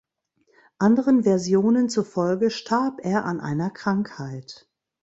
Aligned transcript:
Anderen 0.79 1.25
Versionen 1.25 1.87
zufolge 1.87 2.49
starb 2.49 3.01
er 3.03 3.23
an 3.23 3.39
einer 3.39 3.69
Krankheit. 3.69 4.67